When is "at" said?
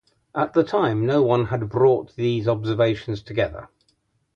0.33-0.53